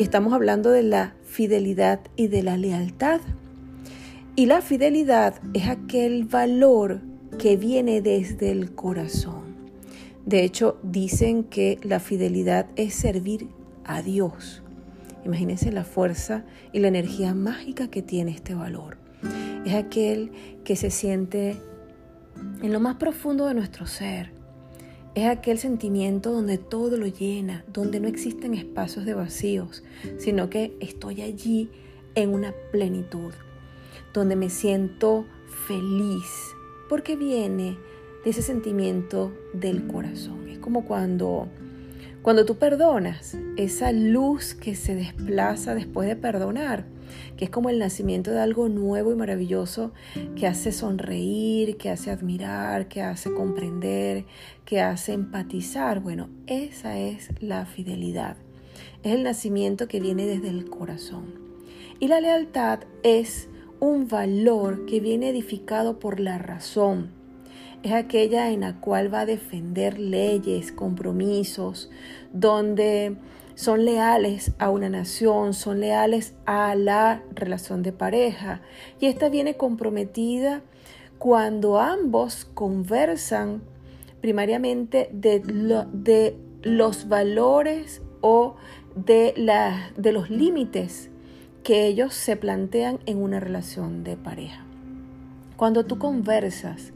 Estamos 0.00 0.32
hablando 0.32 0.70
de 0.70 0.82
la 0.82 1.14
fidelidad 1.22 2.00
y 2.16 2.26
de 2.26 2.42
la 2.42 2.56
lealtad. 2.56 3.20
Y 4.34 4.46
la 4.46 4.60
fidelidad 4.60 5.40
es 5.54 5.68
aquel 5.68 6.24
valor 6.24 7.00
que 7.38 7.56
viene 7.56 8.02
desde 8.02 8.50
el 8.50 8.74
corazón. 8.74 9.54
De 10.26 10.42
hecho, 10.42 10.78
dicen 10.82 11.44
que 11.44 11.78
la 11.84 12.00
fidelidad 12.00 12.66
es 12.74 12.94
servir 12.94 13.46
a 13.84 14.02
Dios. 14.02 14.64
Imagínense 15.24 15.70
la 15.70 15.84
fuerza 15.84 16.44
y 16.72 16.80
la 16.80 16.88
energía 16.88 17.32
mágica 17.32 17.88
que 17.88 18.02
tiene 18.02 18.32
este 18.32 18.54
valor. 18.54 18.96
Es 19.64 19.74
aquel 19.74 20.32
que 20.64 20.74
se 20.74 20.90
siente 20.90 21.56
en 22.62 22.72
lo 22.72 22.80
más 22.80 22.96
profundo 22.96 23.46
de 23.46 23.54
nuestro 23.54 23.86
ser. 23.86 24.33
Es 25.14 25.26
aquel 25.26 25.58
sentimiento 25.58 26.32
donde 26.32 26.58
todo 26.58 26.96
lo 26.96 27.06
llena, 27.06 27.64
donde 27.72 28.00
no 28.00 28.08
existen 28.08 28.54
espacios 28.54 29.04
de 29.04 29.14
vacíos, 29.14 29.84
sino 30.18 30.50
que 30.50 30.76
estoy 30.80 31.22
allí 31.22 31.70
en 32.16 32.30
una 32.30 32.52
plenitud, 32.72 33.32
donde 34.12 34.34
me 34.34 34.50
siento 34.50 35.24
feliz, 35.68 36.26
porque 36.88 37.14
viene 37.14 37.78
de 38.24 38.30
ese 38.30 38.42
sentimiento 38.42 39.32
del 39.52 39.86
corazón. 39.86 40.48
Es 40.48 40.58
como 40.58 40.84
cuando 40.84 41.48
cuando 42.24 42.46
tú 42.46 42.56
perdonas, 42.56 43.36
esa 43.58 43.92
luz 43.92 44.54
que 44.54 44.74
se 44.74 44.94
desplaza 44.94 45.74
después 45.74 46.08
de 46.08 46.16
perdonar, 46.16 46.86
que 47.36 47.46
es 47.46 47.50
como 47.50 47.70
el 47.70 47.78
nacimiento 47.78 48.30
de 48.30 48.40
algo 48.40 48.68
nuevo 48.68 49.12
y 49.12 49.16
maravilloso 49.16 49.92
que 50.36 50.46
hace 50.46 50.72
sonreír, 50.72 51.76
que 51.76 51.90
hace 51.90 52.10
admirar, 52.10 52.88
que 52.88 53.02
hace 53.02 53.32
comprender, 53.32 54.24
que 54.64 54.80
hace 54.80 55.12
empatizar. 55.12 56.00
Bueno, 56.00 56.28
esa 56.46 56.98
es 56.98 57.30
la 57.40 57.66
fidelidad. 57.66 58.36
Es 59.02 59.14
el 59.14 59.22
nacimiento 59.22 59.88
que 59.88 60.00
viene 60.00 60.26
desde 60.26 60.48
el 60.48 60.68
corazón. 60.68 61.34
Y 62.00 62.08
la 62.08 62.20
lealtad 62.20 62.80
es 63.02 63.48
un 63.80 64.08
valor 64.08 64.86
que 64.86 65.00
viene 65.00 65.30
edificado 65.30 65.98
por 65.98 66.20
la 66.20 66.38
razón 66.38 67.24
es 67.84 67.92
aquella 67.92 68.50
en 68.50 68.60
la 68.60 68.80
cual 68.80 69.12
va 69.12 69.20
a 69.20 69.26
defender 69.26 69.98
leyes, 69.98 70.72
compromisos, 70.72 71.90
donde 72.32 73.16
son 73.54 73.84
leales 73.84 74.52
a 74.58 74.70
una 74.70 74.88
nación, 74.88 75.54
son 75.54 75.80
leales 75.80 76.34
a 76.46 76.74
la 76.74 77.22
relación 77.34 77.82
de 77.82 77.92
pareja. 77.92 78.60
Y 79.00 79.06
esta 79.06 79.28
viene 79.28 79.56
comprometida 79.56 80.62
cuando 81.18 81.78
ambos 81.78 82.46
conversan 82.54 83.62
primariamente 84.20 85.08
de, 85.12 86.36
los 86.62 87.08
valores 87.08 88.02
o 88.20 88.56
de, 88.94 89.34
de 89.96 90.12
los 90.12 90.30
límites 90.30 91.10
que 91.62 91.86
ellos 91.86 92.14
se 92.14 92.36
plantean 92.36 93.00
en 93.06 93.22
una 93.22 93.40
relación 93.40 94.04
de 94.04 94.16
pareja. 94.16 94.64
Cuando 95.56 95.84
tú 95.86 95.98
conversas 95.98 96.92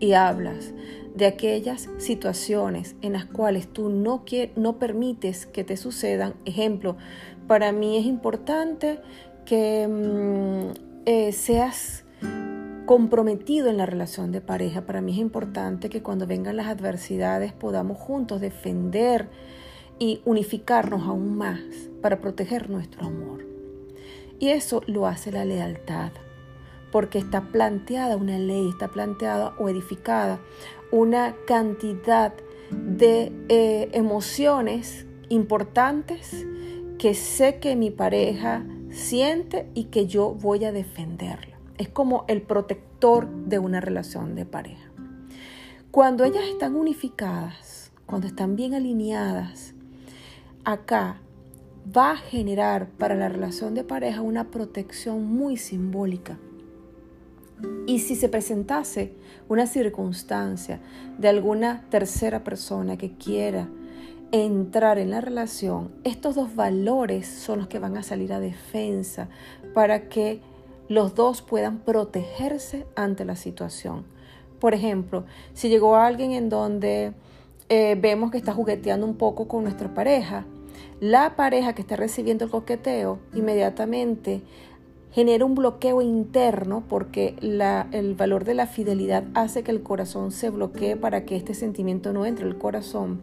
y 0.00 0.14
hablas 0.14 0.72
de 1.14 1.26
aquellas 1.26 1.88
situaciones 1.98 2.96
en 3.02 3.12
las 3.12 3.26
cuales 3.26 3.68
tú 3.68 3.90
no, 3.90 4.24
no 4.56 4.78
permites 4.78 5.46
que 5.46 5.64
te 5.64 5.76
sucedan. 5.76 6.34
Ejemplo, 6.44 6.96
para 7.46 7.72
mí 7.72 7.98
es 7.98 8.06
importante 8.06 9.00
que 9.44 9.86
mm, 9.86 10.72
eh, 11.06 11.32
seas 11.32 12.04
comprometido 12.86 13.68
en 13.68 13.76
la 13.76 13.86
relación 13.86 14.32
de 14.32 14.40
pareja. 14.40 14.86
Para 14.86 15.00
mí 15.00 15.12
es 15.12 15.18
importante 15.18 15.90
que 15.90 16.02
cuando 16.02 16.26
vengan 16.26 16.56
las 16.56 16.66
adversidades 16.66 17.52
podamos 17.52 17.98
juntos 17.98 18.40
defender 18.40 19.28
y 19.98 20.22
unificarnos 20.24 21.06
aún 21.06 21.36
más 21.36 21.60
para 22.00 22.20
proteger 22.20 22.70
nuestro 22.70 23.06
amor. 23.06 23.46
Y 24.38 24.48
eso 24.48 24.82
lo 24.86 25.06
hace 25.06 25.30
la 25.30 25.44
lealtad 25.44 26.12
porque 26.90 27.18
está 27.18 27.42
planteada 27.48 28.16
una 28.16 28.38
ley, 28.38 28.68
está 28.68 28.88
planteada 28.88 29.54
o 29.58 29.68
edificada 29.68 30.40
una 30.90 31.36
cantidad 31.46 32.32
de 32.70 33.32
eh, 33.48 33.88
emociones 33.92 35.06
importantes 35.28 36.46
que 36.98 37.14
sé 37.14 37.58
que 37.58 37.76
mi 37.76 37.90
pareja 37.90 38.64
siente 38.90 39.70
y 39.74 39.84
que 39.84 40.06
yo 40.06 40.34
voy 40.34 40.64
a 40.64 40.72
defenderla. 40.72 41.58
Es 41.78 41.88
como 41.88 42.24
el 42.28 42.42
protector 42.42 43.28
de 43.28 43.58
una 43.58 43.80
relación 43.80 44.34
de 44.34 44.44
pareja. 44.44 44.90
Cuando 45.90 46.24
ellas 46.24 46.44
están 46.44 46.76
unificadas, 46.76 47.92
cuando 48.06 48.26
están 48.26 48.54
bien 48.54 48.74
alineadas, 48.74 49.74
acá 50.64 51.20
va 51.96 52.12
a 52.12 52.16
generar 52.16 52.88
para 52.90 53.14
la 53.14 53.28
relación 53.28 53.74
de 53.74 53.84
pareja 53.84 54.20
una 54.20 54.50
protección 54.50 55.24
muy 55.24 55.56
simbólica 55.56 56.38
y 57.86 57.98
si 58.00 58.14
se 58.14 58.28
presentase 58.28 59.12
una 59.48 59.66
circunstancia 59.66 60.80
de 61.18 61.28
alguna 61.28 61.84
tercera 61.90 62.44
persona 62.44 62.96
que 62.96 63.12
quiera 63.12 63.68
entrar 64.32 64.98
en 64.98 65.10
la 65.10 65.20
relación, 65.20 65.90
estos 66.04 66.36
dos 66.36 66.54
valores 66.54 67.26
son 67.26 67.58
los 67.58 67.68
que 67.68 67.80
van 67.80 67.96
a 67.96 68.02
salir 68.02 68.32
a 68.32 68.40
defensa 68.40 69.28
para 69.74 70.08
que 70.08 70.40
los 70.88 71.14
dos 71.14 71.42
puedan 71.42 71.78
protegerse 71.78 72.86
ante 72.94 73.24
la 73.24 73.36
situación. 73.36 74.04
Por 74.60 74.74
ejemplo, 74.74 75.24
si 75.54 75.68
llegó 75.68 75.96
alguien 75.96 76.32
en 76.32 76.48
donde 76.48 77.12
eh, 77.68 77.96
vemos 78.00 78.30
que 78.30 78.38
está 78.38 78.52
jugueteando 78.52 79.06
un 79.06 79.16
poco 79.16 79.48
con 79.48 79.64
nuestra 79.64 79.92
pareja, 79.94 80.44
la 81.00 81.34
pareja 81.34 81.74
que 81.74 81.82
está 81.82 81.96
recibiendo 81.96 82.44
el 82.44 82.50
coqueteo 82.50 83.20
inmediatamente 83.34 84.42
genera 85.12 85.44
un 85.44 85.54
bloqueo 85.54 86.02
interno 86.02 86.84
porque 86.88 87.36
el 87.40 88.14
valor 88.14 88.44
de 88.44 88.54
la 88.54 88.66
fidelidad 88.66 89.24
hace 89.34 89.62
que 89.62 89.72
el 89.72 89.82
corazón 89.82 90.30
se 90.30 90.50
bloquee 90.50 90.96
para 90.96 91.24
que 91.24 91.36
este 91.36 91.54
sentimiento 91.54 92.12
no 92.12 92.26
entre 92.26 92.46
el 92.46 92.58
corazón 92.58 93.20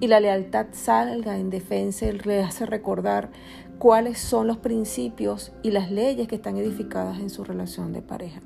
y 0.00 0.06
la 0.06 0.20
lealtad 0.20 0.66
salga 0.72 1.38
en 1.38 1.50
defensa 1.50 2.06
y 2.06 2.12
le 2.12 2.42
hace 2.42 2.66
recordar 2.66 3.30
cuáles 3.78 4.18
son 4.18 4.46
los 4.46 4.58
principios 4.58 5.52
y 5.62 5.70
las 5.70 5.90
leyes 5.90 6.28
que 6.28 6.36
están 6.36 6.56
edificadas 6.56 7.20
en 7.20 7.30
su 7.30 7.44
relación 7.44 7.92
de 7.92 8.02
pareja. 8.02 8.40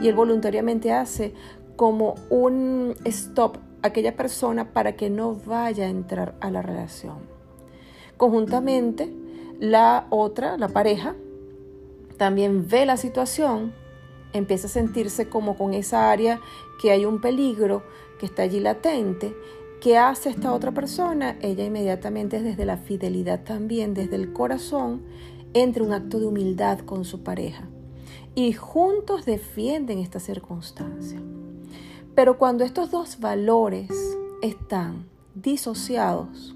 Y 0.00 0.08
él 0.08 0.14
voluntariamente 0.14 0.92
hace 0.92 1.34
como 1.76 2.14
un 2.30 2.94
stop 3.04 3.58
a 3.82 3.88
aquella 3.88 4.16
persona 4.16 4.72
para 4.72 4.94
que 4.96 5.10
no 5.10 5.34
vaya 5.46 5.86
a 5.86 5.90
entrar 5.90 6.34
a 6.40 6.50
la 6.50 6.62
relación. 6.62 7.18
Conjuntamente, 8.16 9.12
la 9.58 10.06
otra, 10.10 10.56
la 10.56 10.68
pareja, 10.68 11.16
también 12.22 12.68
ve 12.68 12.86
la 12.86 12.96
situación, 12.96 13.72
empieza 14.32 14.68
a 14.68 14.70
sentirse 14.70 15.28
como 15.28 15.56
con 15.56 15.74
esa 15.74 16.12
área 16.12 16.40
que 16.80 16.92
hay 16.92 17.04
un 17.04 17.20
peligro 17.20 17.82
que 18.20 18.26
está 18.26 18.42
allí 18.42 18.60
latente. 18.60 19.34
¿Qué 19.80 19.98
hace 19.98 20.30
esta 20.30 20.52
otra 20.52 20.70
persona? 20.70 21.36
Ella 21.40 21.64
inmediatamente 21.64 22.40
desde 22.40 22.64
la 22.64 22.76
fidelidad 22.76 23.42
también, 23.42 23.92
desde 23.92 24.14
el 24.14 24.32
corazón, 24.32 25.02
entra 25.52 25.82
un 25.82 25.92
acto 25.92 26.20
de 26.20 26.26
humildad 26.26 26.78
con 26.78 27.04
su 27.04 27.24
pareja. 27.24 27.64
Y 28.36 28.52
juntos 28.52 29.24
defienden 29.24 29.98
esta 29.98 30.20
circunstancia. 30.20 31.20
Pero 32.14 32.38
cuando 32.38 32.62
estos 32.62 32.92
dos 32.92 33.18
valores 33.18 33.90
están 34.42 35.06
disociados, 35.34 36.54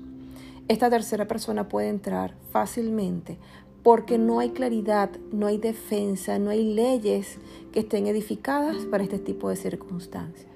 esta 0.69 0.89
tercera 0.91 1.27
persona 1.27 1.69
puede 1.69 1.89
entrar 1.89 2.37
fácilmente 2.53 3.41
porque 3.87 4.19
no 4.19 4.41
hay 4.41 4.51
claridad, 4.51 5.11
no 5.31 5.47
hay 5.47 5.59
defensa, 5.59 6.41
no 6.41 6.51
hay 6.51 6.75
leyes 6.75 7.39
que 7.71 7.79
estén 7.79 8.09
edificadas 8.09 8.79
para 8.91 9.05
este 9.05 9.21
tipo 9.21 9.49
de 9.49 9.55
circunstancias. 9.55 10.51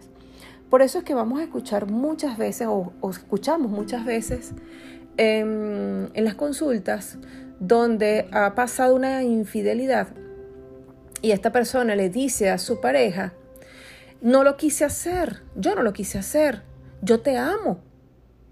Por 0.69 0.83
eso 0.83 0.99
es 0.99 1.05
que 1.05 1.15
vamos 1.15 1.39
a 1.39 1.45
escuchar 1.45 1.89
muchas 1.89 2.37
veces, 2.39 2.67
o, 2.69 2.93
escuchamos 3.09 3.71
muchas 3.71 4.05
veces 4.05 4.51
en, 5.17 6.11
en 6.13 6.25
las 6.25 6.35
consultas, 6.35 7.19
donde 7.61 8.27
ha 8.33 8.57
pasado 8.57 8.97
una 8.97 9.23
infidelidad 9.23 10.09
y 11.23 11.31
esta 11.31 11.53
persona 11.53 11.95
le 11.95 12.11
dice 12.11 12.51
a 12.51 12.59
su 12.59 12.81
pareja, 12.81 13.33
no 14.21 14.43
lo 14.43 14.57
quise 14.57 14.85
hacer, 14.85 15.45
yo 15.55 15.77
no 15.77 15.85
lo 15.85 15.93
quise 15.93 16.19
hacer, 16.19 16.63
yo 17.01 17.21
te 17.21 17.39
amo. 17.39 17.79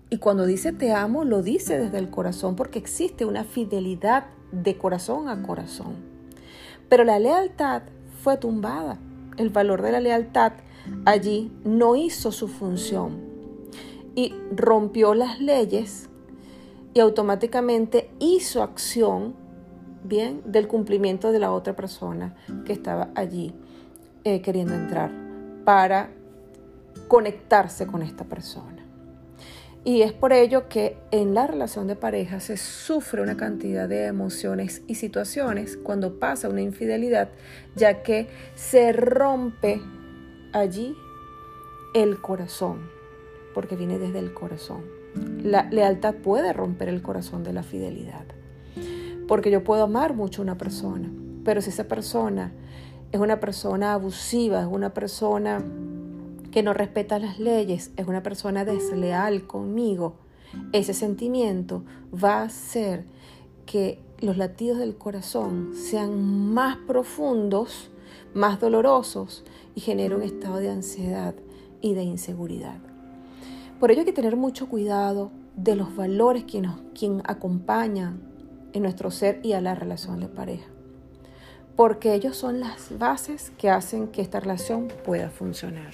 Y 0.09 0.19
cuando 0.19 0.47
dice 0.47 0.71
te 0.71 0.93
amo, 0.93 1.25
lo 1.25 1.43
dice 1.43 1.79
desde 1.79 1.99
el 1.99 2.11
corazón 2.11 2.55
porque 2.55 2.79
existe 2.79 3.25
una 3.25 3.43
fidelidad 3.43 4.38
de 4.53 4.77
corazón 4.77 5.29
a 5.29 5.43
corazón. 5.43 5.97
Pero 6.89 7.05
la 7.05 7.19
lealtad 7.19 7.83
fue 8.23 8.37
tumbada. 8.37 8.99
El 9.37 9.51
valor 9.51 9.83
de 9.83 9.93
la 9.93 10.01
lealtad 10.01 10.53
allí 11.05 11.53
no 11.65 11.97
hizo 11.97 12.33
su 12.33 12.49
función 12.49 13.21
y 14.15 14.35
rompió 14.55 15.15
las 15.15 15.41
leyes 15.41 16.09
y 16.95 17.01
automáticamente 17.01 18.11
hizo 18.19 18.63
acción 18.63 19.35
bien 20.03 20.43
del 20.45 20.67
cumplimiento 20.67 21.31
de 21.33 21.39
la 21.39 21.53
otra 21.53 21.77
persona 21.77 22.35
que 22.65 22.73
estaba 22.73 23.11
allí 23.15 23.55
eh, 24.25 24.41
queriendo 24.41 24.75
entrar 24.75 25.13
para 25.65 26.11
conectarse 27.07 27.87
con 27.87 28.03
esta 28.03 28.25
persona. 28.25 28.78
Y 29.85 30.03
es 30.03 30.13
por 30.13 30.33
ello 30.33 30.69
que 30.69 30.99
en 31.11 31.35
la 31.35 31.47
relación 31.47 31.87
de 31.87 31.97
pareja 31.97 32.41
se 32.41 32.57
sufre 32.57 33.23
una 33.23 33.37
cantidad 33.37 33.89
de 33.89 34.07
emociones 34.07 34.83
y 34.87 34.97
situaciones 34.97 35.77
cuando 35.77 36.19
pasa 36.19 36.49
una 36.49 36.61
infidelidad, 36.61 37.31
ya 37.75 38.03
que 38.03 38.29
se 38.55 38.93
rompe 38.93 39.81
allí 40.53 40.95
el 41.95 42.21
corazón, 42.21 42.91
porque 43.55 43.77
viene 43.77 43.99
desde 43.99 44.19
el 44.19 44.35
corazón. 44.35 44.83
La 45.43 45.69
lealtad 45.71 46.15
puede 46.17 46.53
romper 46.53 46.89
el 46.89 47.01
corazón 47.01 47.45
de 47.45 47.53
la 47.53 47.63
fidelidad, 47.63 48.27
porque 49.27 49.51
yo 49.51 49.65
puedo 49.65 49.85
amar 49.85 50.15
mucho 50.15 50.43
a 50.43 50.45
una 50.45 50.59
persona, 50.59 51.11
pero 51.45 51.63
si 51.63 51.71
esa 51.71 51.85
persona 51.85 52.53
es 53.11 53.21
una 53.21 53.41
persona 53.41 53.95
abusiva, 53.95 54.61
es 54.61 54.67
una 54.67 54.93
persona 54.93 55.63
que 56.51 56.63
no 56.63 56.73
respeta 56.73 57.19
las 57.19 57.39
leyes, 57.39 57.91
es 57.97 58.07
una 58.07 58.23
persona 58.23 58.65
desleal 58.65 59.47
conmigo, 59.47 60.17
ese 60.73 60.95
sentimiento 60.95 61.85
va 62.13 62.39
a 62.39 62.45
hacer 62.45 63.05
que 63.67 64.01
los 64.21 64.37
latidos 64.37 64.79
del 64.79 64.97
corazón 64.97 65.73
sean 65.75 66.53
más 66.53 66.77
profundos, 66.77 67.91
más 68.35 68.61
dolorosos 68.61 69.45
y 69.75 69.81
genere 69.81 70.17
un 70.17 70.23
estado 70.23 70.57
de 70.57 70.71
ansiedad 70.71 71.35
y 71.81 71.95
de 71.95 72.03
inseguridad. 72.03 72.79
Por 73.79 73.91
ello 73.91 74.01
hay 74.01 74.07
que 74.07 74.13
tener 74.13 74.37
mucho 74.37 74.69
cuidado 74.69 75.31
de 75.57 75.77
los 75.77 75.95
valores 75.95 76.45
que 76.45 76.61
nos 76.61 76.81
quien 76.99 77.23
acompañan 77.25 78.21
en 78.73 78.83
nuestro 78.83 79.11
ser 79.11 79.41
y 79.45 79.53
a 79.53 79.61
la 79.61 79.75
relación 79.75 80.21
de 80.21 80.29
pareja, 80.29 80.67
porque 81.77 82.15
ellos 82.15 82.37
son 82.37 82.61
las 82.61 82.99
bases 82.99 83.53
que 83.57 83.71
hacen 83.71 84.09
que 84.09 84.23
esta 84.23 84.41
relación 84.41 84.89
pueda 85.05 85.31
funcionar. 85.31 85.93